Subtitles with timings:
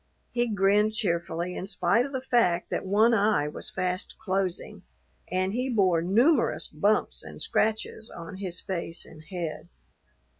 [0.31, 4.81] He grinned cheerfully in spite of the fact that one eye was fast closing
[5.31, 9.69] and he bore numerous bumps and scratches on his face and head.